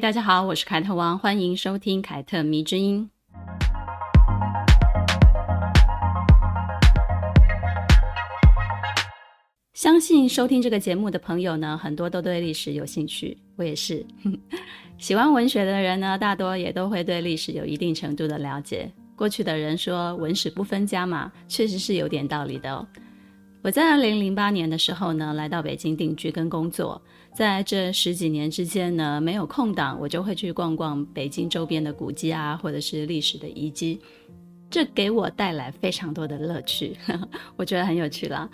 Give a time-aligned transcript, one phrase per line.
[0.00, 3.10] 大家好，我是凯特王，欢迎收听凯特迷之音。
[9.74, 14.02] 相信收听这个节目的朋友呢，很多都对历史有兴趣，我也是。
[14.96, 18.90] 喜欢文学的人呢，大多也都会对历史有一定程度的了解。
[19.14, 22.86] 过去的人说“文史不分家”嘛，确实是有点道理的哦。
[23.62, 27.00] 我在二零零八年的时候呢，来到北京定居跟工作，
[27.34, 34.00] 在这十几年之间呢，没有空档，我就会去逛逛北京周边的古迹啊，或者是历史的遗迹，
[34.70, 36.96] 这给我带来非常多的乐趣，
[37.56, 38.48] 我觉得很有趣啦。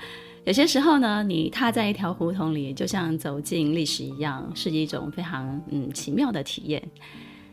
[0.45, 6.83] 有些时候呢，你踏在一条胡同里，就像走进历史一样，是一种非常嗯奇妙的体验。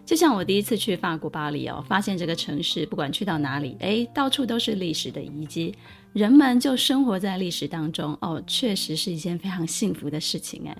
[0.06, 5.74] 就像我第一次去法国巴黎哦，发现这个城市不管去到哪里，诶，到处都是历史的遗迹，
[6.14, 10.78] 人们就生活在历史当中哦，确实是一件非常幸福的事情诶。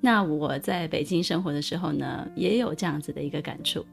[0.00, 3.86] 那我在北京生活的时候呢，也有这样子的一个感触。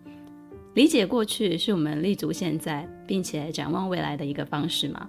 [0.73, 5.07] 理解过去是我们立足现在，并且展望未来的一个方式嘛。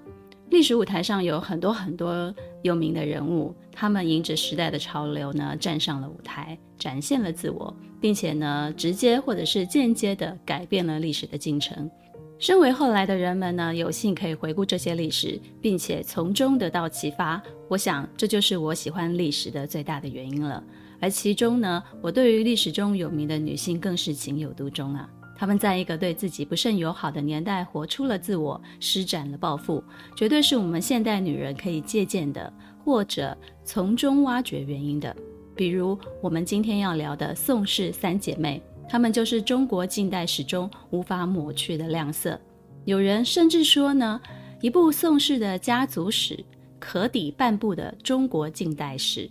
[0.50, 11.90] 历史舞台上有很多很多有名的人物，他们迎着时代的潮流呢，站上了舞台，展现了自我，并且呢，直接或者是间接地改变了历史的进程。
[12.38, 17.40] 身为后来的人们呢，有幸可以回顾这些历史，并且从中得到启发。
[17.68, 20.62] 我想，这就是我喜欢历史的最大的原因了。
[21.00, 25.08] 而其中呢，我对于历史中有名的女性更是情有独钟啊。
[25.36, 29.82] 她们在一个对自己不甚友好的年代活出了自我，施展了抱负，
[30.16, 32.52] 绝对是我们现代女人可以借鉴的，
[32.84, 35.14] 或者从中挖掘原因的。
[35.56, 42.40] 比如我们今天要聊的宋氏三姐妹，他们就是中国近代史中无法抹去的亮色。
[42.84, 44.20] 有人甚至说呢，
[44.60, 46.44] 一部宋氏的家族史
[46.78, 49.30] 可抵半部的中国近代史。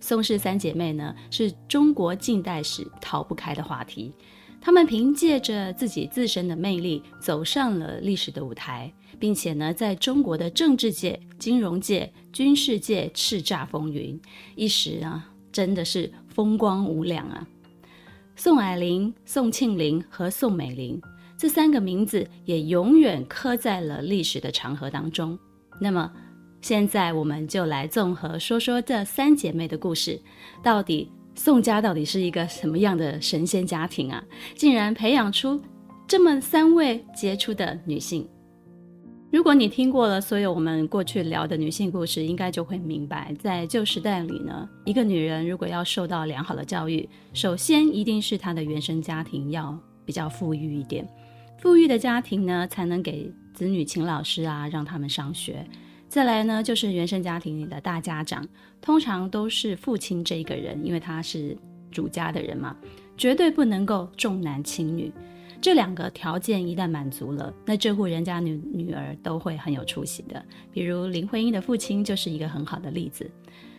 [0.00, 4.12] 宋氏三姐妹呢，是中国近代史逃不开的话题。
[4.60, 14.18] 他们凭借着自己自身的魅力走上了历史的舞台，并且呢，在中国的政治界、金融界、军事界叱咤风云，
[14.54, 17.44] 一时啊，真的是风光无两啊。
[18.44, 21.00] 宋霭龄、宋庆龄和宋美龄
[21.38, 25.38] 这三个名字也永远刻在了历史的长河当中。
[25.80, 26.12] 那么，
[26.60, 30.20] 现在我们就来综合说说这三姐妹的故事，
[30.60, 31.08] 到底。
[31.36, 34.20] 宋家到底是一个什么样的神仙家庭啊？
[34.56, 35.62] 竟然培养出
[36.08, 38.28] 这么三位杰出的女性。
[39.32, 51.08] 如果你听过了所有我们过去聊的女性故事，应该就会明白，在旧时代里呢，一个女人如果要受到良好的教育，首先一定是她的原生家庭要比较富裕一点，
[51.58, 55.66] 富裕的家庭呢，才能给子女请老师啊，让他们上学。
[56.08, 58.46] 再来呢，就是原生家庭里的大家长，
[58.82, 61.56] 通常都是父亲这一个人，因为他是
[61.90, 62.76] 主家的人嘛，
[63.16, 65.10] 绝对不能够重男轻女。
[65.62, 70.44] 这两个条件一旦满足了，那这户人家女女儿都会很有出息的。
[70.72, 73.30] 比如林徽因的父亲就是一个很好的例子。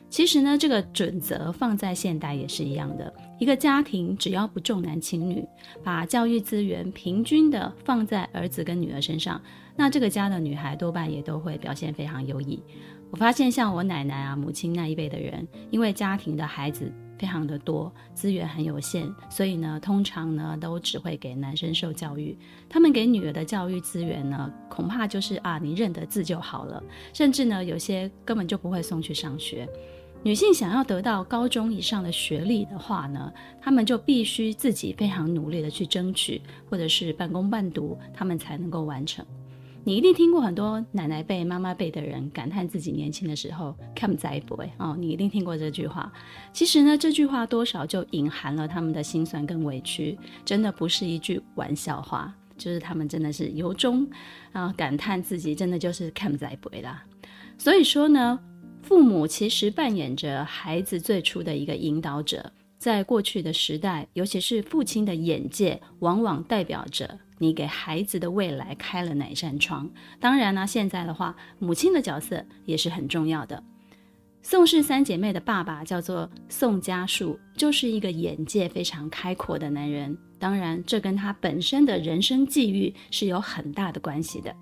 [0.10, 3.14] 其实呢，这个准则放在现代也是一样的。
[3.38, 5.44] 一个家庭只要不重男轻女，
[5.84, 9.42] 把教育资源平均的放在儿子跟女儿身上，
[9.76, 12.64] 那这个家的女孩多半也都会表现非常优异。
[13.12, 16.90] 我发现像我奶奶啊、母亲那一辈的人，因为家庭的孩子
[17.24, 22.38] 非常的多，资源很有限，所以呢，通常呢都只会给男生受教育。
[22.68, 29.66] 他们给女儿的教育资源呢，恐怕就是啊，你认得字就好了，甚至呢，有些根本就不会送去上学。
[30.22, 33.32] 女性想要得到高中以上的学历的话呢，
[33.62, 39.26] 她们就必须自己非常努力的去争取，或者是半工半读，她们才能够完成。
[39.84, 46.12] 你一定听过很多奶奶辈、妈妈辈的人感叹自己年轻的时候看不在不为哦，你一定听过这句话。
[46.52, 54.08] 其实呢，这句话多少就隐含了他们的辛酸跟委屈，真的不是一句玩笑话，就是他们真的是由衷
[54.52, 57.04] 啊感叹自己真的就是看不在不为啦。
[57.58, 58.40] 所以说呢。
[58.86, 62.52] 父母其实扮演着孩子最初的一个引导者，
[62.84, 69.90] 在过去的时代，尤其是父亲的眼界，往往代表着你给孩子的未来开了哪扇窗。
[70.20, 73.64] 当然呢，现在的话，母亲的角色也是很重要的。
[74.42, 80.18] 宋氏三姐妹的爸爸叫做宋嘉树，就是一个眼界非常开阔的男人。
[80.38, 84.54] 当然，这跟他本身的人生际遇是有很大的关系的。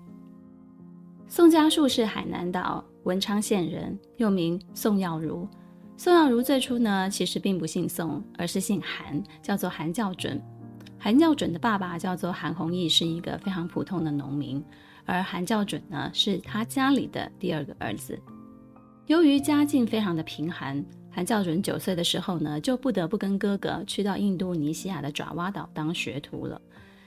[1.26, 5.48] 宋嘉树是海南岛文昌县人，又名宋耀如。
[5.96, 10.40] 宋耀如最初呢，其实并不姓宋，而是姓韩，叫做韩教准。
[10.98, 14.64] 韩教准的爸爸叫做韩弘毅，是一个非常普通的农民，
[15.04, 18.18] 而韩教准呢，是他家里的第二个儿子。
[19.06, 26.60] 由于家境非常的贫寒，韩教准九岁的时候呢，就不得不跟哥哥去到印度尼西亚的爪哇岛当学徒了。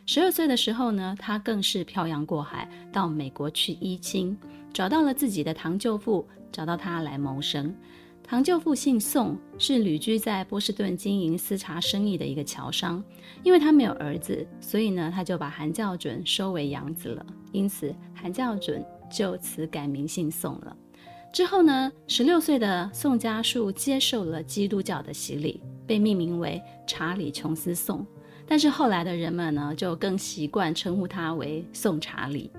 [0.06, 4.38] 十二岁的时候呢，他更是漂洋过海到美国去依亲，
[4.74, 7.74] 找到了自己的堂舅父，找到他来谋生。
[8.28, 13.02] 堂舅父姓宋，是旅居在波士顿经营丝茶生意的一个侨商。
[13.44, 17.24] 因为他没有儿子，所以呢，他就把韩教准收为养子了。
[17.52, 20.76] 因此，韩教准就此改名姓宋了。
[21.32, 28.04] 之后呢，十六岁的宋家树接受了基督教的洗礼，被命名为查理·琼斯宋。
[28.48, 32.50] 但是后来的人们呢，就更习惯称呼他为宋查理。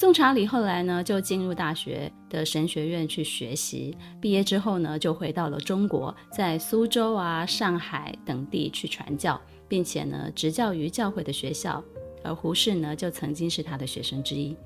[0.00, 11.82] 宋查理后来呢，就进入大学的神学院去学习，毕业之后呢，就回到了中国，在苏州啊、上海等地去传教，并且呢，执教于教会的学校。
[12.22, 14.56] 而胡适呢，就曾经是他的学生之一。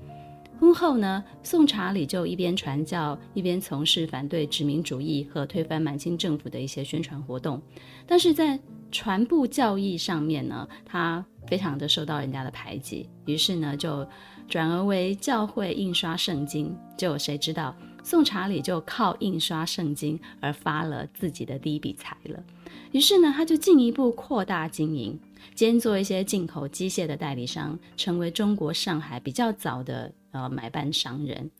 [0.59, 7.59] 婚后呢，宋查理就一边传教，一边从事反对殖民主义和推翻满清政府的一些宣传活动。
[8.05, 8.59] 但是在
[8.91, 14.07] 传播教义上面呢，他非常的受到人家的排挤，于是呢，就
[14.47, 16.75] 转而为教会印刷圣经。
[16.97, 22.43] 就有谁知道宋查理就靠印刷圣经而发了自己的第一笔财了。
[22.91, 25.19] 于是呢，他就进一步扩大经营。
[25.55, 31.51] 兼做一些进口机械的代理商，成为中国上海比较早的呃买办商人。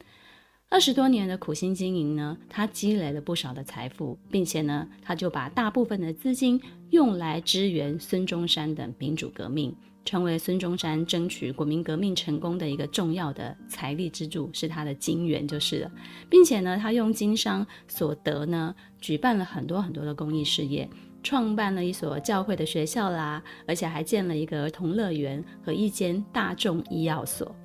[0.69, 6.59] 二十多年的苦心经营呢，他积累了不少的财富，并且呢，他就把大部分的资金
[6.89, 15.91] 用来支援孙中山的民主革命，成为孙中山争取国民革命成功的一个重要的财力支柱，是他的金元就是了。
[16.29, 20.89] 并且呢，他用经商所得呢，举办了很多很多的公益事业。
[21.25, 27.55] 创办了一所教会的学校啦，而且还建了一个儿童乐园和一间大众医药所。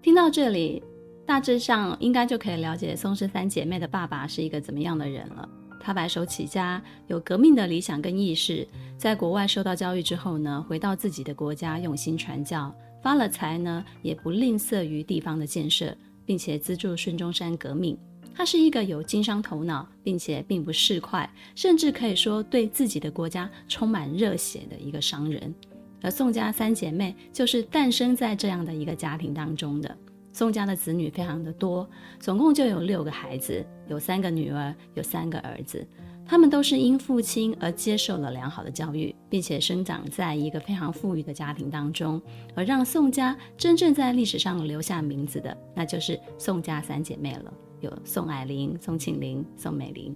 [0.00, 0.80] 听到这里，
[1.26, 5.48] 大致上应该就可以了解宋氏三姐妹的爸爸是一个怎么样的人了。
[5.86, 8.66] 他白手起家，有革命的理想跟意识，
[8.98, 17.96] 在国外受到教育之后呢，回到自己的国家用心传教，发了财呢，也不吝啬于地方的建设，并且资助孙中山革命。
[18.34, 25.54] 他是一个有经商头脑，并且并不市侩，甚至可以说对自己的国家充满热血的一个商人。
[26.02, 29.96] 而宋家三姐妹就是诞生在这样的一个家庭当中的。
[30.36, 31.88] 宋家的子女非常的多，
[32.20, 35.82] 总共就有六个孩子，有三个女儿，有三个儿子。
[36.26, 42.20] 他们都是因父亲而接受了良好的教育，并且生长在一个非常富裕的家庭当中。
[42.54, 47.50] 而让宋家真正在历史上留下名字的，那就是宋家三姐妹了。
[47.80, 50.14] 有宋霭龄、宋庆龄、宋美龄，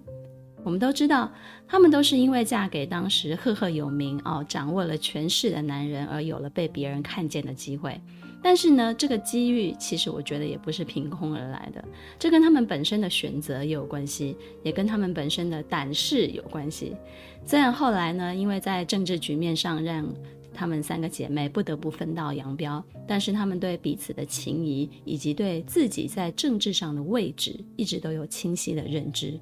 [0.63, 1.33] 我们都知道，
[1.67, 7.99] 她们都是因为嫁给当时赫赫有名、哦，掌握了权势的男人，而有了被别人看见的机会。
[8.43, 11.85] 但是呢，这个机遇其实我觉得也不是凭空而来的，
[12.19, 16.97] 这跟他们本身的选择也有关系，也跟他们本身的胆识有关系。
[17.45, 20.07] 虽然后来呢，因为在政治局面上让
[20.53, 29.39] 她们三个姐妹不得不分道扬镳，但是她们对彼此的情谊以及对自己在政治上的位置，一直都有清晰的认知。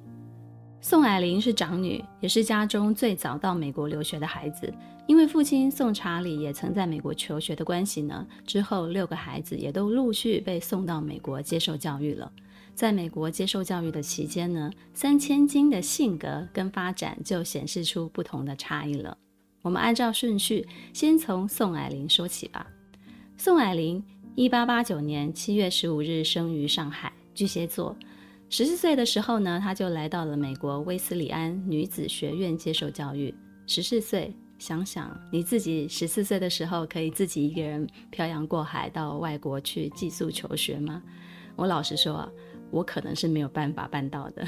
[0.81, 4.73] 宋霭龄是长女，也是家中最早到美国留学的孩子。
[5.07, 12.31] 因为父亲宋查理也曾在美国求学的关系呢，之后六个孩子也都陆续被送到美国接受教育了。
[12.73, 19.17] 在美国接受教育的期间呢，三千金的性格跟发展就显示出不同的差异了。
[19.61, 22.65] 我们按照顺序，先从宋霭龄说起吧。
[23.35, 24.01] 宋霭龄，
[24.35, 27.93] 一八八九年七月十五日生于上海，巨蟹座。
[28.51, 33.33] 十四岁的时候呢，他就来到了美国威斯里安女子学院接受教育。
[33.67, 41.03] 十四岁，想想你自己十四岁的时候，可以自己一个人漂洋过海到外国去寄宿求学吗？
[41.55, 42.27] 我老实说，
[42.71, 44.43] 我可能是没有办法办到的。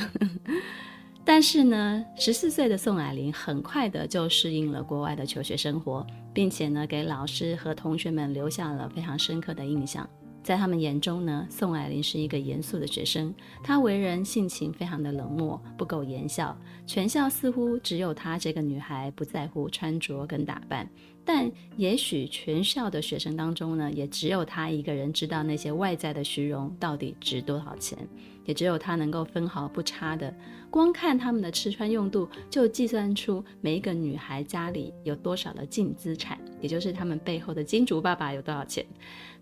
[1.23, 6.03] 但是呢，十四岁的宋霭龄很快的就适应了国外的求学生活，
[6.33, 10.09] 并且呢，给老师和同学们留下了非常深刻的印象。
[10.43, 13.33] 在他们眼中呢，宋霭龄是一个严肃的学生，
[13.63, 16.57] 她为人性情非常的冷漠，不苟言笑。
[16.87, 20.89] 全校似乎只有她这个女孩不在乎穿着跟打扮，
[21.23, 27.97] 但也许全校的学生当中呢，也只有她一个人知道那些外在的虚荣到底值多少钱。
[28.43, 30.33] 也只有他能够分毫不差的，
[30.71, 38.83] 光看他们的吃穿用度，就计算出每一个女孩家里有多少的净资产，也就是他们背后的金主爸爸有多少钱。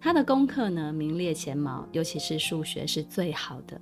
[0.02, 3.80] 他的功课呢，名列前茅，尤其是数学是最好的。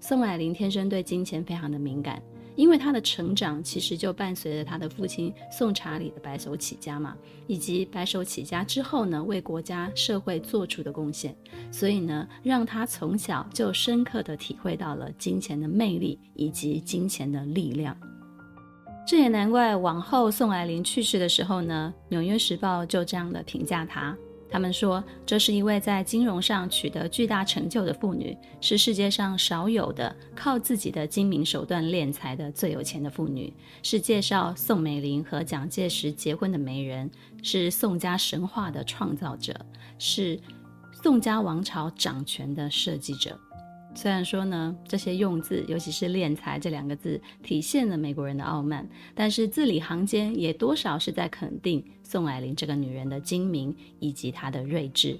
[0.00, 2.22] 宋霭龄天生对金钱非常的敏感，
[2.56, 7.14] 因为他的成长其实就伴随着他的父亲宋查理的白手起家嘛，
[7.46, 11.36] 以及白手起家之后呢，为国家社会做出的贡献，
[11.70, 17.96] 所以呢，让他从小就深刻地体会到了金钱的魅力以及金钱的力量。
[19.06, 24.16] 这也难怪，往后宋霭龄去世的时候呢，《纽约时报》就这样的评价他。
[24.48, 37.10] 他们说，这是一位在金融上取得巨大成就的妇女，是世界上少有的靠自己的精明手段敛财的最有钱的妇女，是介绍宋美龄和蒋介石结婚的媒人，
[37.42, 39.54] 是宋家神话的创造者，
[39.98, 40.38] 是
[41.02, 43.38] 宋家王朝掌权的设计者。
[43.94, 55.18] 虽然说呢，这些用字，尤其是“敛财”这两个字，体现了美国人的傲慢，但是字里行间也多少是在肯定宋霭龄这个女人的精明以及她的睿智。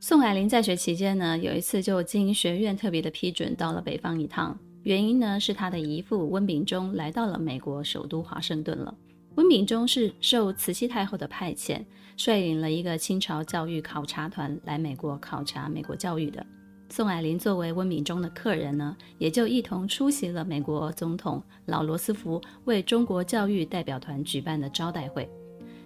[0.00, 8.94] 宋霭龄在学期间呢，有一次就经学院特别的批准到了北方一趟，原因呢是她的姨父温秉忠来到了美国首都华盛顿了。
[9.34, 11.84] 温秉忠是受慈禧太后的派遣，
[12.16, 16.44] 率领了一个清朝教育考察团来美国考察美国教育的。
[16.88, 25.30] 宋霭龄作为温秉忠的客人呢，也就一同出席了美国总统老罗斯福为中国教育代表团举办的招待会。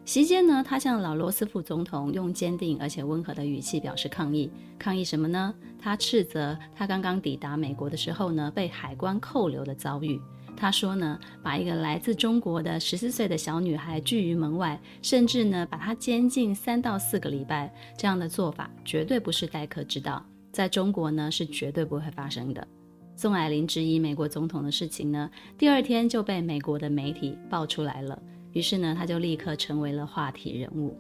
[0.07, 4.49] 席间呢，他向老罗斯福总统用坚定而且温和的语气表示抗议。
[4.79, 5.53] 抗议什么呢？
[5.81, 10.21] 他斥责他刚刚抵达美国的时候呢，被海关扣留的遭遇。
[10.57, 20.25] 他说呢，把一个来自中国的十四岁的小女孩拒于门外，甚至呢，把她监禁三到四个礼拜，这样的做法绝对不是待客之道。
[20.53, 22.65] 在中国呢，是绝对不会发生的。
[23.17, 28.17] 宋霭龄质疑美国总统的事情呢，第二天就被美国的媒体爆出来了。
[28.57, 30.97] 于是呢，他就立刻成为了话题人物。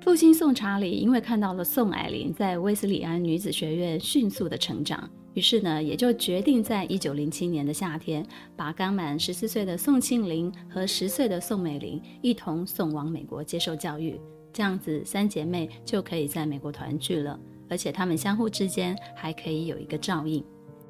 [0.00, 14.18] 父亲宋查理因为看到了宋霭龄在威斯里安女子学院迅速的成长，于是呢，也就决定在一九零七年的夏天，把刚满十四岁的宋庆龄和十岁的宋美龄一同送往美国接受教育。
[14.50, 17.38] 这样子，三姐妹就可以在美国团聚了。
[17.68, 20.42] 而且她们相互之间还可以有一个照应，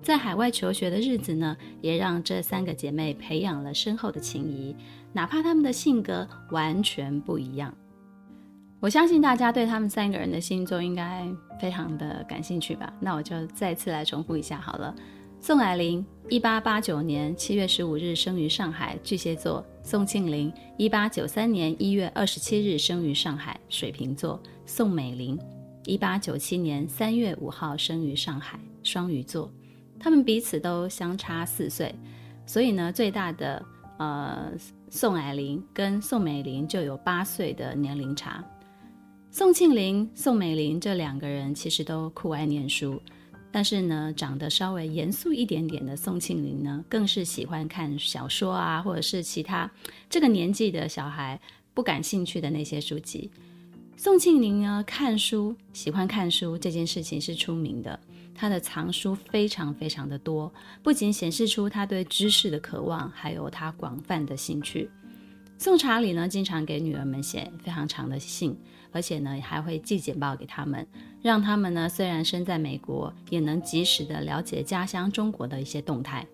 [0.07, 4.73] 在海外求学的日子呢，也让这三个姐妹培养了深厚的情谊，
[5.13, 7.75] 哪怕她们的性格完全不一样。
[8.79, 11.27] 我相信大家对他们三个人的星座应该
[11.61, 12.93] 非常的感兴趣吧？
[13.01, 14.95] 那我就再次来重复一下好了。
[15.41, 25.37] 宋霭龄，一八八九年七月十五日生于上海，巨蟹座；宋庆龄，一八九三年一月二十七日生于上海，水瓶座；宋美龄。
[25.85, 29.51] 一八九七年三月五号生于上海，双鱼座，
[30.07, 31.93] 他们彼此都相差四岁，
[32.47, 33.61] 所以呢，最大的
[33.99, 34.53] 呃
[34.89, 38.41] 宋霭龄跟宋美龄就有八岁的年龄差。
[39.33, 43.03] 宋庆龄、宋美龄这两个人其实都酷爱念书，
[43.51, 49.69] 但是呢，长得稍微严肃一点点的宋庆龄呢，更是喜欢看小说啊，或者是其他
[50.09, 51.41] 这个年纪的小孩
[51.75, 53.29] 不感兴趣的那些书籍。
[53.97, 57.99] 宋庆龄呢，看书喜欢看书这件事情是出名的，
[58.37, 60.53] 他的藏书非常非常的多，
[60.83, 64.91] 不仅显示出他对知识的渴望，还有他广泛的兴趣。
[65.59, 68.55] 宋查理呢，经常给女儿们写非常长的信，
[68.93, 70.87] 而且呢，还会寄简报给他们，
[71.23, 76.27] 让他们呢，虽然身在美国，也能及时的了解家乡中国的一些动态。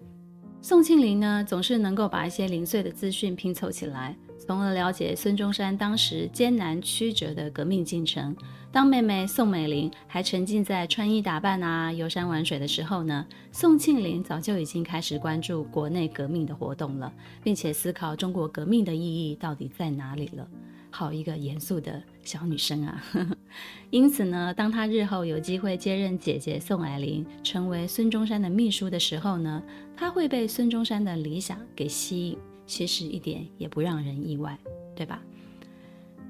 [0.61, 4.16] 宋庆龄呢，总是能够把一些零碎的资讯拼凑起来。
[4.45, 8.37] 从而了解孙中山当时艰难曲折的革命进程。
[8.73, 20.47] 当妹妹宋美龄还沉浸在穿衣打扮啊、游山玩水的时候呢，宋庆龄早就已经开始关注国内革命的活动了，并且思考中国革命的意义到底在哪里了。
[20.91, 23.03] 好一个严肃的小女生啊！
[23.89, 29.63] 因此呢，当她日后有机会接任姐姐宋霭龄，成为孙中山的秘书的时候呢，
[29.97, 32.39] 她会被孙中山的理想给吸引。
[32.73, 34.59] 其实一点也不让人意外，
[34.97, 35.23] 对吧？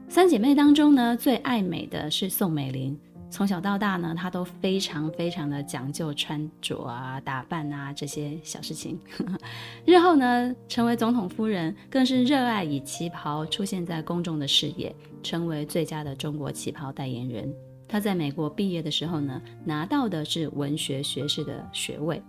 [0.08, 2.98] 三姐妹当中呢，最爱美的是宋美龄。
[3.30, 8.98] 从小到大呢，她都非常非常的讲究穿着啊、打扮啊这些小事情。
[9.86, 17.54] 日后呢，成为总统夫人，更是热爱以旗袍出现在公众的视野，成为最佳的中国旗袍代言人。
[17.86, 22.20] 她在美国毕业的时候呢，拿到的是文学学士的学位。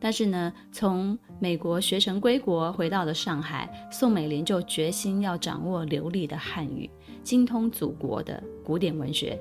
[0.00, 6.88] 但是呢，从美国学成归国，回到了上海，宋美龄就决心要掌握流利的汉语，
[7.22, 9.38] 精通祖国的古典文学。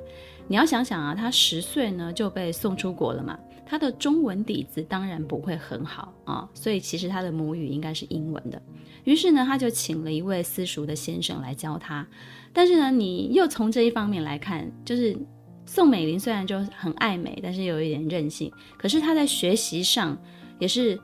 [0.49, 8.61] 你要想想啊，她十岁呢就被送出国了嘛，她的中文底子当然不会很好啊，所以其实她的母语应该是英文的。
[9.05, 12.05] 于是呢，他就请了一位私塾的先生来教她。
[12.51, 15.17] 但是呢，你又从这一方面来看，就是
[15.65, 20.17] 宋美龄虽然就很爱美，但是有一点任性，可是她在学习上。
[20.59, 20.99] 也是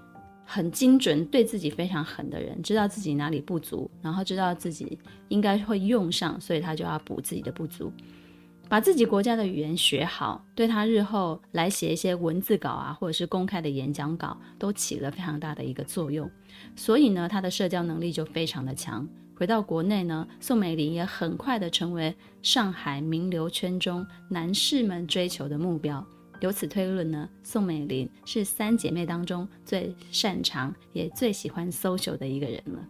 [0.45, 4.97] 很精准，对自己非常狠的人，知道自己哪里不足，然后知道自己
[5.29, 7.91] 应该会用上，所以他就要补自己的不足，
[8.69, 16.29] 把自己国家的语言学好，对他日后来写一些文字稿啊，或者是公开的演讲稿，都起了非常大的一个作用。
[16.75, 19.07] 所以呢，他的社交能力就非常的强。
[19.38, 26.05] 回到国内呢，宋美龄也很快的成为上海名流圈中男士们追求的目标。
[26.46, 32.88] 由此推论呢，宋美龄是三姐妹当中最擅长也最喜欢 social 的一个人了。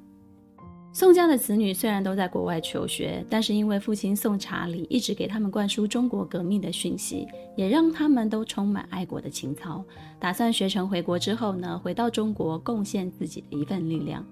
[0.92, 9.82] 宋家的子女虽然都在国外求学，但是因为父亲宋查理一直给他们灌输中国革命的讯息，也让他们都充满爱国的情操，
[10.20, 14.26] 打算学成回国之后呢，回到中国贡献自己的一份力量。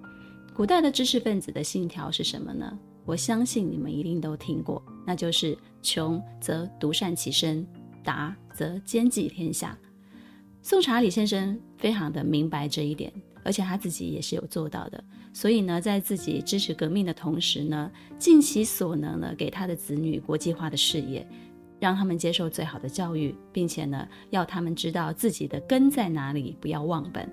[0.54, 2.78] 古代的知识分子的信条是什么呢？
[3.06, 7.66] 我相信你们一定都听过，那就是穷则独善其身。
[8.04, 9.76] 达则兼济天下。
[10.62, 15.02] 宋查理先生非常的明白这一点，而且他自己也是有做到的。
[15.32, 21.26] 所以呢，在自己支持革命的同时呢，尽其所能呢，给他的子女国际化的事业，
[21.80, 27.28] 让他们接受最好的教育，并且呢，要他们知道自己的根在哪里，不要忘本。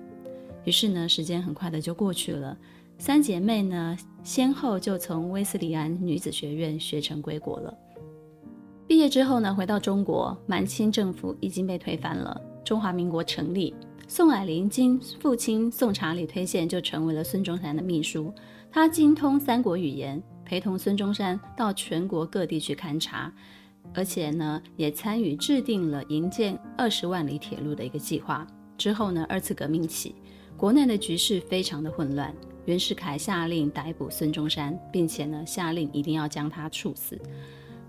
[0.64, 2.58] 于是呢，时间很快的就过去了，
[2.98, 7.74] 三姐妹呢，先后就从威斯里安女子学院学成归国了。
[8.86, 13.74] 毕业之后呢，回到中国，满清政府已经被推翻了，中华民国成立。
[14.06, 18.32] 宋霭龄经父亲宋查理推荐，就成为了孙中山的秘书。
[18.70, 23.32] 他精通三国语言，陪同孙中山到全国各地去勘察，
[23.94, 28.46] 而且呢，也参与制定了营建二十万里铁路的一个计划。
[28.76, 30.14] 之后呢，二次革命起，
[30.56, 32.34] 国内的局势非常的混乱。
[32.66, 37.18] 袁世凯下令逮捕孙中山，并且呢，下令一定要将他处死。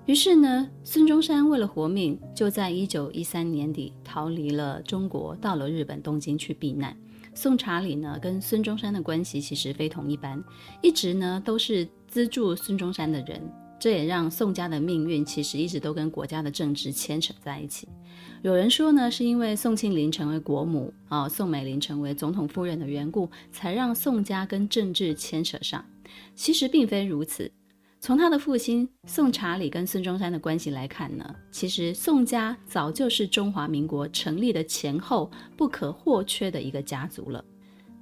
[0.05, 6.95] 于是呢，孙中山为了活命，就在一九一三年底逃离了中国，到了日本东京去避难。
[7.33, 10.43] 宋查理呢，跟孙中山的关系其实非同一般，
[10.81, 13.41] 一直呢都是资助孙中山的人。
[13.79, 17.87] 这也让宋家的命运其实一直都跟国家的政治牵扯在一起。
[18.41, 25.83] 有人说呢，是因为宋庆龄成为国母啊，宋美龄成为总统夫人的缘故，才让宋家跟政治牵扯上。
[26.35, 27.49] 其实并非如此。
[28.05, 37.41] 从他的父亲宋查理跟孙中山的关系来看呢，其实宋家早就是中华民国成立的前后不可或缺的一个家族了。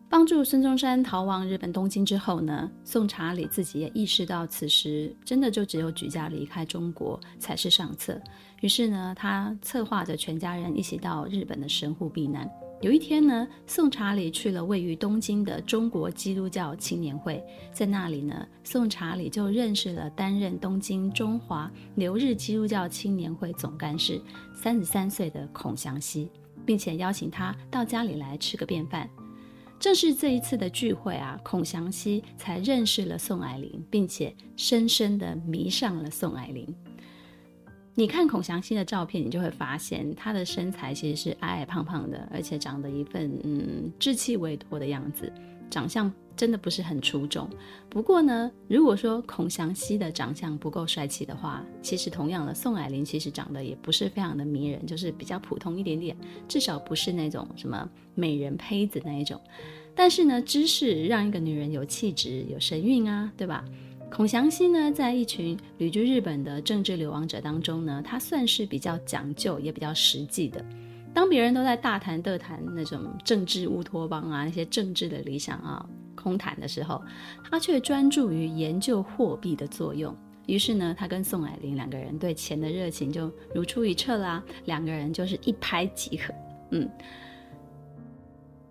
[0.09, 8.19] 帮助孙中山逃亡日本东京之后呢，宋查理自己也意识到，此时真的就只有举家离开中国才是上策。
[8.61, 12.49] 于是呢，他策划着全家人一起到日本的神户避难。
[12.81, 24.19] 有一天呢，宋查理去了位于东京的中国基督教青年会，在那里呢，宋查理就认识了担任东京中华留日基督教青年会总干事
[24.55, 26.27] 三十三岁的孔祥熙，
[26.65, 29.07] 并且邀请他到家里来吃个便饭。
[29.79, 36.67] 正是这一次的聚会啊，孔祥熙才认识了宋霭龄，并且深深地迷上了宋霭龄。
[37.93, 45.31] 你看孔祥熙的照片，你就会发现他的身材其实是矮矮胖胖的，而且长得一份嗯稚气未脱的样子，
[45.69, 47.49] 长相真的不是很出众。
[47.89, 56.15] 不过呢，如果说孔祥熙的长相不够帅气的话，其实同样的宋霭龄其实长得也不是非常的迷人，就是比较普通一点点，
[56.47, 59.39] 至少不是那种什么美人胚子那一种。
[59.93, 63.65] 但是呢，知识让一个女人有气质、有神韵啊，对吧？
[64.11, 70.63] 孔祥熙呢，在一群旅居日本的政治流亡者当中呢，他算是比较讲究，也比较实际的。
[71.13, 77.01] 当别人都在大谈特谈那种政治乌托邦啊，那些政治的理想啊，空谈的时候，
[77.49, 80.13] 他却专注于研究货币的作用。
[80.45, 86.33] 于是呢，他跟宋霭龄两个人对钱的热情就如出一辙啦，两个人就是一拍即合。
[86.71, 86.89] 嗯，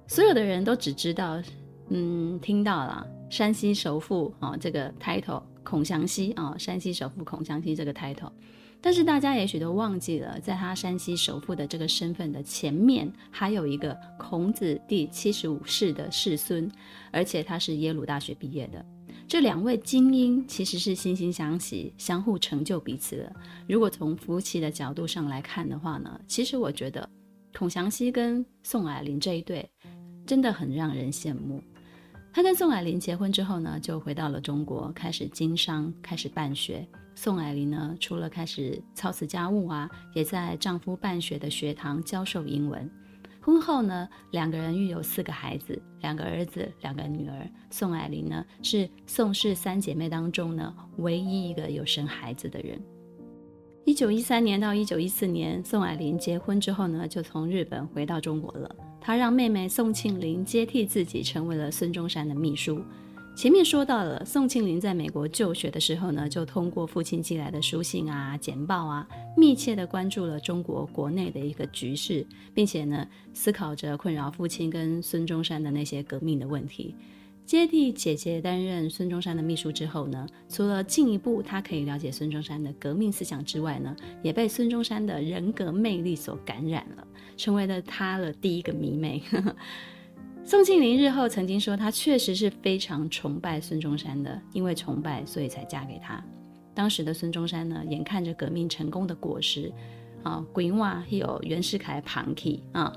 [0.07, 1.43] 所有的人都只知道，
[1.89, 3.07] 嗯，听到了。
[3.31, 8.33] 山西首富啊，这个 title 孔祥熙啊，山西首富孔祥熙这个 title，
[8.81, 16.69] 但是大家也许都忘记了，在他山西首富的这个身份的前面，还有一个孔子第七十五世的世孙，
[17.13, 18.85] 而且他是耶鲁大学毕业的。
[19.29, 23.33] 这两位精英其实是惺惺相惜，相互成就彼此的。
[23.69, 27.09] 如果从夫妻的角度上来看的话呢，其实我觉得
[27.57, 29.71] 孔祥熙跟宋霭龄这一对
[30.27, 31.63] 真的很让人羡慕。
[32.33, 36.87] 他跟宋霭龄结婚之后呢，就回到了中国，开始经商，开始办学。
[37.17, 42.89] 宋霭龄呢，除了开始操持家务啊，也在丈夫办学的学堂教授英文。
[43.43, 47.51] 婚后呢，两个人育有四个孩子，两个儿子，两个女儿。
[47.69, 52.81] 宋霭龄呢，是宋氏三姐妹当中呢，唯一一个有生孩子的人。
[53.85, 58.77] 一九一三年到一九一四年，宋霭龄结婚之后呢，就从日本回到中国了。
[59.01, 62.83] 他让妹妹宋庆龄接替自己，成为了孙中山的秘书。
[63.37, 76.95] 前面说到了，宋庆龄在美国就学的时候呢，就通过父亲寄来的书信啊、简报啊，密切的关注了中国国内的一个局势，并且呢，思考着困扰父亲跟孙中山的那些革命的问题。
[77.47, 87.07] 接替姐姐担任孙中山的秘书之后呢，除了进一步他可以了解孙中山的革命思想之外呢，也被孙中山的人格魅力所感染了，
[87.41, 89.23] 成为了他的第一个迷妹。
[90.45, 96.23] 宋庆龄日后曾经说，她确实是非常崇拜孙中山的，因为崇拜，所以才嫁给他。
[96.75, 99.73] 当时的孙中山呢，眼看着革命成功的果实，
[100.23, 102.93] 啊，鬼话有袁世凯旁体啊，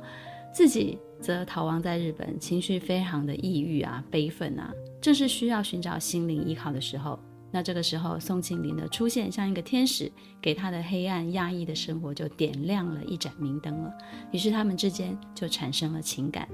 [0.54, 7.20] 自己则逃亡在日本，情绪非常的抑郁啊，悲愤啊，正是需要寻找心灵依靠的时候。
[7.54, 10.12] 那这个时候，宋庆龄的出现像一个天使，
[10.42, 13.94] 给他的黑暗压抑的生活就点亮了一盏明灯了。
[14.32, 16.50] 于是他们之间就产生了情感。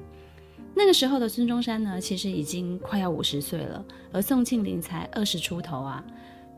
[0.75, 6.03] 那个时候的孙中山呢，其实已经快要五十岁了，而宋庆龄才二十出头啊。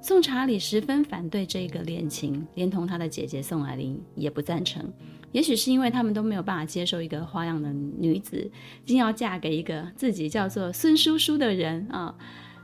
[0.02, 4.92] 宋查理十分反对这个恋情，连同他的姐姐宋霭龄也不赞成。
[5.32, 8.50] 也许是因为他们都没有办法接受一个花样的女子，
[8.86, 12.16] 竟要嫁给一个自己叫做孙叔叔的人啊。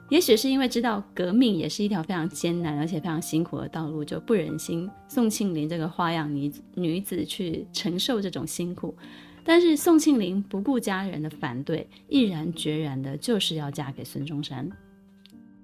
[0.09, 8.95] 也许是因为知道革命也是一条非常艰难而且非常辛苦的道路，就不忍心宋庆龄这个花样女女子去承受这种辛苦。
[9.43, 14.69] 但是宋庆龄不顾家人的反对，毅然决然的就是要嫁给孙中山。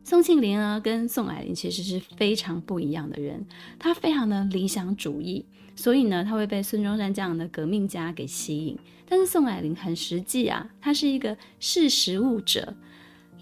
[0.05, 3.45] 宋庆龄呢，跟宋霭龄其实是非常不一样的人，
[3.79, 8.77] 她非常的理想主义，所以呢，她会被孙中山这样的革命家给吸引。
[9.07, 12.73] 但是宋霭龄很实际啊，她是一个识时务者。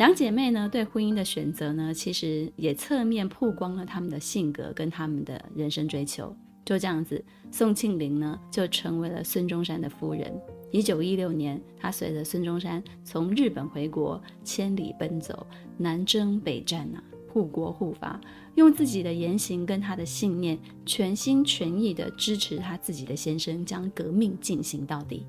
[0.01, 6.35] 两姐妹呢，对婚姻的选择呢，其实也侧面曝光了她们的性格跟她们的人生追求。
[6.65, 10.33] 就这样子，宋庆龄呢就成为了孙中山的夫人。
[10.71, 15.45] 一九一六年，她随着孙中山从日本回国，千里奔走，
[15.77, 18.19] 南征北战啊，护国护法，
[18.55, 25.27] 用自己的言行跟他的信念，全心全意地支持他自己的先生，将革命进行到底。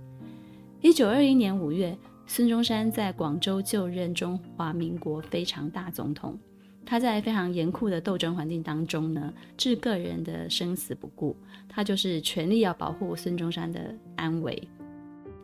[0.80, 1.94] 一九二一年五月，
[2.34, 6.34] 孙中山在广州就任中华民国非常大总统。
[6.82, 11.36] 他在非常严酷的斗争环境当中呢，置个人的生死不顾，
[11.68, 14.66] 他就是全力要保护孙中山的安危。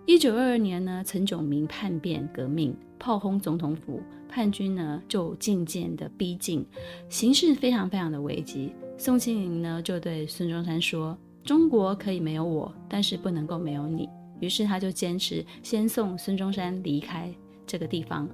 [0.07, 6.65] 一九二二年呢，陈炯明叛变革命，炮轰总统府，叛军呢就渐渐的逼近，
[7.11, 8.73] 形势非常非常的危急。
[8.97, 14.09] 宋庆龄呢就对孙中山说：“中国可以没有我，但是不能够没有你。”
[14.41, 17.33] 于是他就坚持先送孙中山离开
[17.67, 18.29] 这个地方。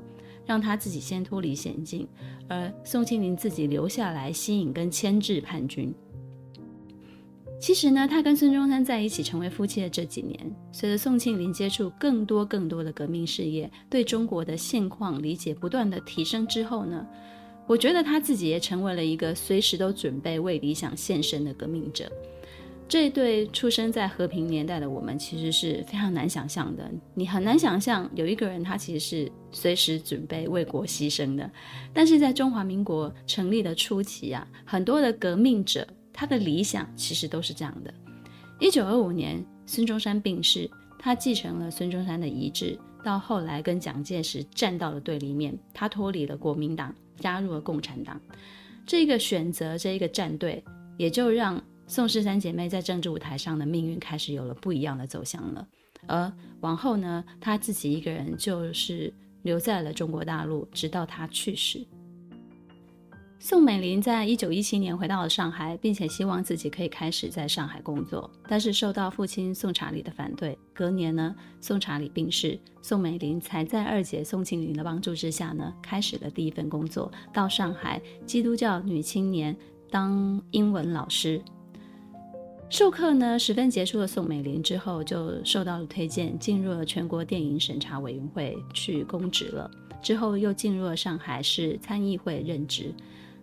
[0.46, 2.06] 让他自己先脱离险境，
[2.48, 5.90] 而宋庆龄自己留下来吸引跟牵制叛军。
[7.58, 10.38] 其实呢，他跟孙中山在一起成为夫妻的这几年，
[10.70, 17.06] 随着宋庆龄接触更多更多的革命事业，对中国的现况理解不断的提升之后呢，
[17.66, 22.12] 我觉得他自己也成为了一个随时都准备为理想献身的革命者。
[22.94, 26.88] 这对出生在和平年代的我们，其实是非常难想象的。
[27.12, 31.50] 你很难想象有一个人，他其实是随时准备为国牺牲的。
[31.92, 37.92] 但是在中华民国成立的初期啊，很多的革命者，他的理想其实都是这样的。
[38.61, 48.20] 一九二五年，孙中山病逝，他继承了孙中山的遗志，到后来跟蒋介石站到了对立面，他脱离了国民党，加入了共产党。
[48.87, 50.62] 这个选择，这一个站队，
[50.96, 51.61] 也就让。
[51.86, 55.68] 宋氏三姐妹在政治舞台上的命运开始有了不一样的走向了，
[56.06, 61.86] 而往后呢，她自己一个人就是留在了中国大陆，直到她去世。
[63.38, 70.58] 宋美龄在一九一七年回到了上海，并且希望自己可以开始在上海工作，但是受到父亲宋查理的反对。
[70.72, 79.54] 隔年呢，宋查理病逝，宋美龄才在二姐宋庆龄的帮助之下呢，开始了第一份工作，到上海基督教女青年
[79.90, 81.42] 当英文老师。
[82.74, 89.70] 授课呢十分杰出的宋美龄之后就受到了推荐，进入了全国电影审查委员会去公职了。
[90.02, 92.92] 之后又进入了上海市参议会任职。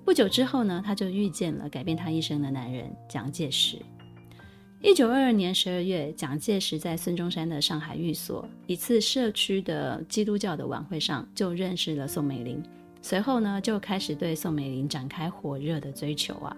[0.04, 3.78] 不久之后呢，他就遇见了改变他一生的男人蒋介石。
[4.82, 12.62] 一九二二年十二月，蒋介石在孙中山的上海寓所一次社区的基督教的晚会上就认识了宋美龄，
[13.02, 16.58] 随后呢就开始对宋美龄展开火热的追求啊。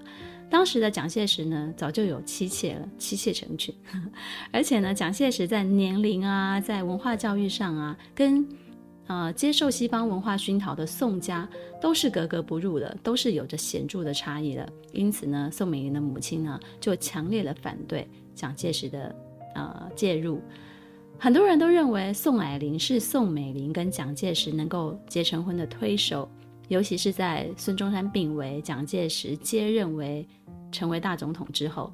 [0.54, 3.74] 当时的蒋介石呢，早就有妻妾了，妻妾成群，
[4.54, 8.48] 而且呢，蒋介石在年龄啊，在文化教育上啊，跟
[9.08, 11.50] 呃接受西方文化熏陶的宋家
[11.82, 14.72] 都是格格不入的，都是有着显著的差异的。
[14.92, 19.16] 因此呢，宋美龄的母亲呢，就强烈的反对蒋介石的
[19.56, 20.40] 呃介入。
[21.18, 26.30] 很多人都认为宋霭龄是宋美龄跟蒋介石能够结成婚的推手，
[26.68, 30.28] 尤其是在孙中山病危、蒋介石接任为
[30.72, 31.92] 成为大总统之后，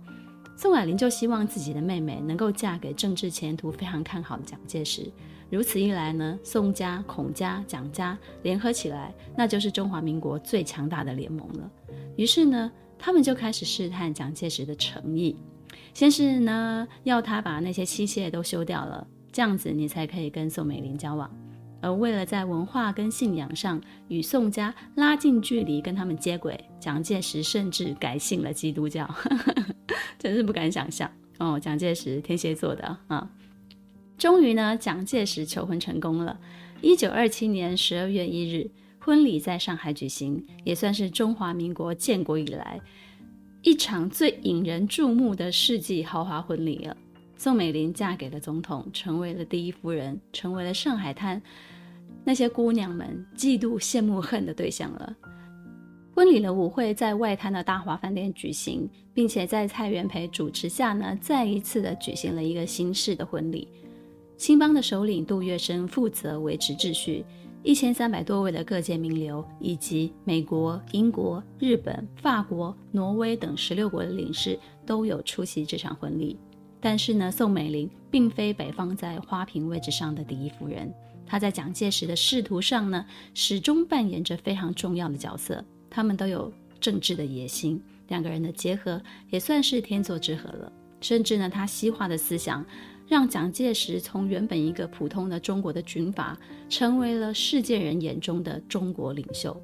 [0.55, 5.11] 宋霭龄就希望自己的妹妹能够嫁给政治前途非常看好的蒋介石。
[5.49, 11.71] 如此一来呢，宋家、孔家、蒋家联合起来，那就是中华民国最强大的联盟了。
[12.15, 15.35] 于是呢，他们就开始试探蒋介石的诚意，
[15.93, 19.07] 先是呢要他把那些妻妾都休掉了。
[19.31, 21.29] 这样子你才可以跟宋美龄交往，
[21.81, 29.09] 而为了在文化跟信仰上与宋家拉近距离，跟他们接轨，蒋介石甚至改信了基督教，
[30.19, 31.59] 真是不敢想象哦。
[31.59, 33.29] 蒋介石天蝎座的啊，
[34.17, 36.39] 终于呢，蒋介石求婚成功了。
[36.81, 42.79] 一九二七年十二月一日，婚礼在上海举行，也算是中华民国建国以来
[43.61, 46.95] 一场最引人注目的世纪豪华婚礼了。
[47.39, 51.41] 宋美龄嫁给了总统，成为了第一夫人，成为了上海滩
[52.25, 55.15] 那些姑娘们嫉妒、羡慕、恨的对象了。
[56.13, 63.69] 婚礼的舞会在外滩的大华饭店举行，并且在蔡元培主持下呢，再一次的举行了一个新式的婚礼。
[64.35, 67.23] 青帮的首领杜月笙负责维持秩序，
[67.63, 76.37] 一千三百多位的各界名流以及美国、英国、日本、法国、挪威等十六国的领事都有出席这场婚礼。
[76.81, 80.93] 但是呢，宋美龄并非北方在花瓶位置上的第一夫人，
[81.25, 85.63] 她在蒋介石的仕途上呢，始终扮演着非常重要的角色。
[85.89, 90.71] 他们都有政治的野心，两个人的结合也算是天作之合了。
[91.01, 92.65] 甚至呢，他西化的思想，
[93.07, 96.37] 让蒋介石从原本一个普通的中国的军阀，
[96.69, 99.55] 成为了世界人眼中的中国领袖。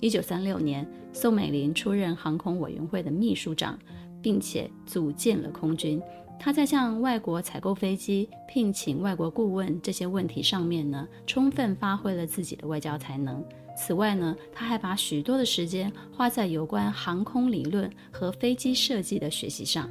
[0.00, 3.78] 一九三六年，宋美龄出任航空委员会的秘书长，
[4.22, 6.00] 并且组建了空军。
[6.42, 13.44] 他在向外国采购飞机、聘请外国顾问这些问题上面呢，充分发挥了自己的外交才能。
[13.76, 19.90] 此外呢，他还把许多的时间花在有关航空理论和飞机设计的学习上。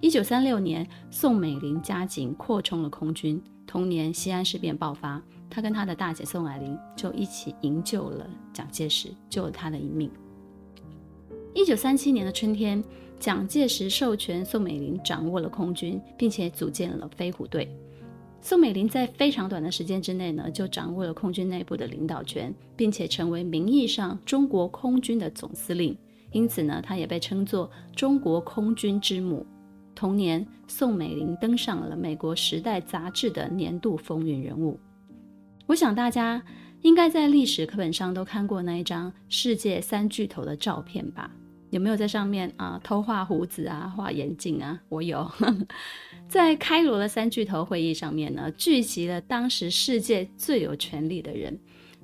[0.00, 3.42] 一九三六年，宋美龄加紧扩充了空军。
[3.66, 10.08] 同年，西安事变爆发，他跟他的大姐宋霭龄就一起营救了蒋介石，救了他的一命。
[11.54, 12.80] 一九三七年的春天。
[13.22, 17.72] 蒋介石授权宋美龄掌握了空军，并且组建了飞虎队。
[18.40, 25.96] 宋美龄在非常短的时间之内呢，就掌握了空军内部的领导权，并且成为名义上中国空军的总司令。
[26.32, 29.46] 因此呢，她也被称作中国空军之母。
[29.94, 34.80] 同年，宋美龄登上了美国《时代》杂志的年度风云人物。
[35.66, 36.42] 我想大家
[36.80, 41.30] 应该在历史课本上都看过那一张世界三巨头的照片吧。
[41.72, 44.78] 有没有在上面啊偷画胡子啊画眼镜啊？
[44.90, 45.26] 我有，
[46.28, 51.58] 在开罗的三巨头会议上面呢，聚集了当时世界最有权力的人，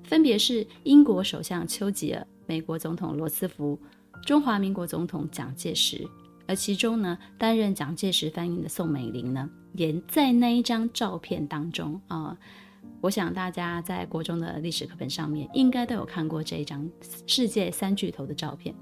[0.05, 3.79] 分别是英国首相丘吉尔、美国总统罗斯福、
[4.25, 6.09] 中华民国总统蒋介石，
[6.47, 12.35] 而其中呢，担任蒋介石翻译的宋美龄呢，也在那一张照片当中啊。
[13.03, 16.91] 我想大家在国中的历史课本上面应该都有看过这一张
[17.27, 18.75] 世界三巨头的照片。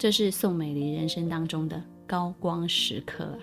[0.00, 3.38] 这是宋美龄人生当中的高光时刻啊！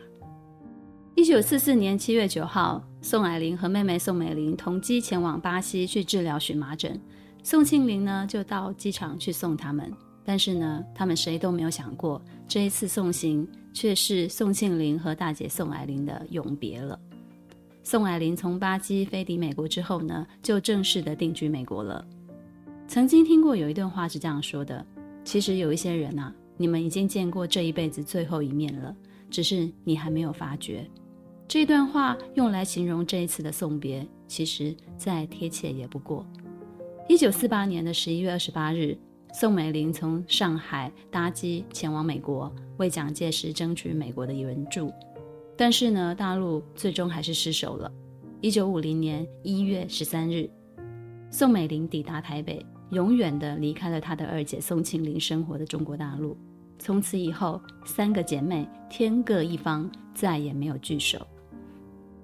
[1.13, 7.00] 一九四四年七月九号，宋霭龄和妹妹宋美龄同机前往巴西去治疗荨麻疹，
[7.43, 9.93] 宋庆龄呢就到机场去送他们。
[10.26, 17.00] 但是呢，他们谁都没有想过，这一次送行却是宋庆龄和大姐宋霭龄的永别了。
[17.84, 22.04] 宋霭龄从巴西飞抵美国之后呢，就正式的定居美国了。
[22.88, 24.84] 曾经听过有一段话是这样说的：
[25.24, 26.34] 其实有一些人啊。
[26.58, 28.96] 你们已经见过这一辈子最后一面了，
[29.30, 30.89] 只是你还没有发觉。
[31.48, 36.26] 这段话用来形容这一次的送别，其实再贴切也不过。
[37.08, 38.98] 一九四八年的十一月二十八日，
[39.34, 44.91] 宋美龄从上海搭机前往美国，为蒋介石争取美国的援助。
[45.56, 47.91] 但是呢，大陆最终还是失守了。
[48.41, 50.50] 一九五零年一月十三日，
[51.30, 52.65] 宋美龄抵达台北。
[52.91, 56.38] 永远的离开了她的二姐宋庆龄生活的中国大陆，
[56.79, 61.25] 从此以后，三个姐妹天各一方，再也没有聚首。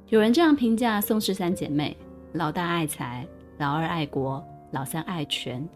[0.09, 1.97] 有人这样评价宋氏三姐妹：
[2.33, 5.67] 老大爱财，老二爱国，老三爱权。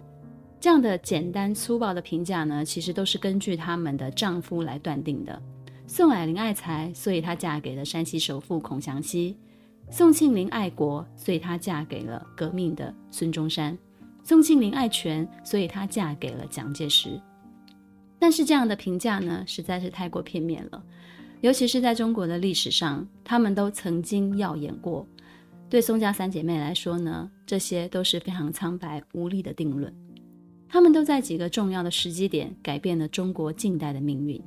[0.60, 5.42] 这样的简单粗暴的评价呢，其实都是根据她们的丈夫来断定的。
[5.86, 9.36] 宋霭龄爱财，所以她嫁给了山西首富孔祥熙；
[9.90, 13.78] 宋庆龄爱国，所以她嫁给了革命的孙中山。
[14.24, 17.20] 宋庆龄爱权，所以她嫁给了蒋介石。
[18.20, 20.84] 但是这样的评价呢，实在是太过片面了。
[21.42, 25.06] 尤其是在中国的历史上，他们都曾经耀眼过。
[25.70, 29.94] 对宋家三姐妹来说呢，这些都是非常苍白无力的定论。
[30.68, 34.42] 她们都在几个重要的时机点改变了中国近代的命运，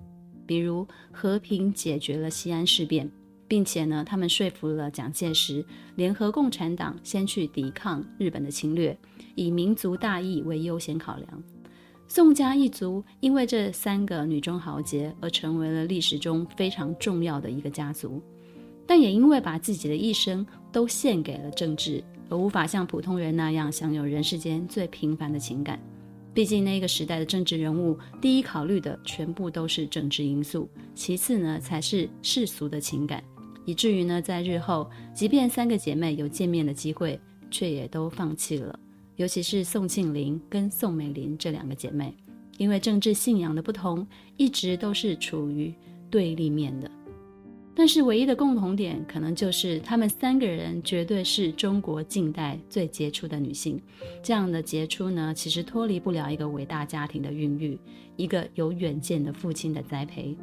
[0.46, 3.10] 比如和平解决了西安事变，
[3.46, 8.98] 并且呢，他们说服了蒋介石联合共产党先去抵抗日本的侵略，
[9.34, 11.42] 以民族大义为优先考量。
[12.10, 18.20] 宋家一族因为这三个女中豪杰而成为了历史中非常重要的一个家族，
[18.84, 25.78] 但也因为把自己的一生都献给了政治，而无法像普通人那样享有人世间最平凡的情感。
[26.34, 33.22] 毕竟那个时代的政治人物，第一考虑的全部都是政治因素，其次呢才是世俗的情感，
[33.64, 37.20] 以至于呢在日后，即便三个姐妹有见面的机会，
[37.52, 38.76] 却也都放弃了。
[39.20, 42.14] 尤其是宋庆龄跟宋美龄这两个姐妹，
[42.56, 44.06] 因为政治信仰的不同，
[44.38, 45.74] 一直都是处于
[46.08, 46.90] 对立面的。
[47.74, 53.78] 但是唯一的共同点，可能就是她们三个人绝对是中国近代最杰出的女性。
[54.22, 57.78] 这样的杰出呢，其实脱离不了一个伟大家庭的孕育，
[58.16, 60.34] 一个有远见的父亲的栽培。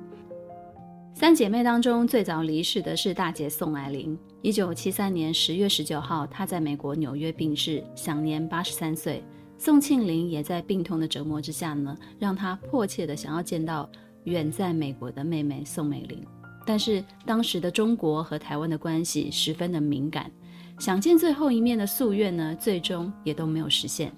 [1.19, 4.15] 三姐妹当中最早离世的是大姐宋霭龄。
[4.43, 9.23] 一九七三年十月十九号，她在美国纽约病逝，享年八十三岁。
[9.57, 13.89] 宋庆龄也在病痛的折磨之下呢，让她迫切地想要见到
[14.25, 16.23] 远在美国的妹妹宋美龄。
[16.67, 20.31] 但是当时的中国和台湾的关系十分的敏感，
[20.77, 24.13] 想见最后一面的夙愿呢，最终也都没有实现。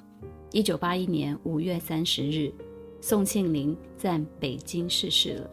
[0.51, 2.51] 一九八一年五月三十日，
[2.99, 5.49] 宋庆龄在北京逝世了。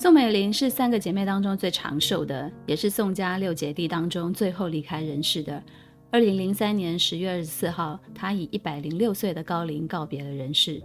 [0.00, 5.62] 宋美龄是三个姐妹当中最长寿的，也是宋家六姐弟当中最后离开人世的。
[6.10, 10.82] 二零零三年十月二十四号，她以一百零六岁的高龄告别了人世。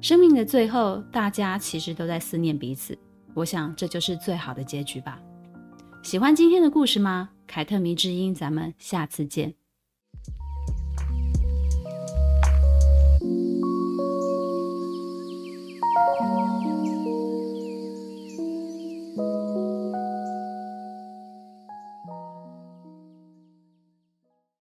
[0.00, 2.98] 生命的最后，大家其实都在思念彼此。
[3.34, 5.22] 我想这就是最好的结局吧。
[6.02, 7.30] 喜欢今天的故事吗？
[7.46, 9.54] 凯特迷之音，咱们下次见。